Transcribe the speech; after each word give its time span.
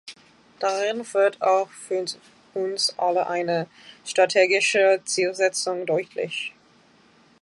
Darin 0.57 1.05
wird 1.13 1.39
auch 1.43 1.69
für 1.69 2.03
uns 2.55 2.97
alle 2.97 3.27
eine 3.27 3.67
strategische 4.03 4.99
Zielsetzung 5.05 5.85
deutlich. 5.85 6.55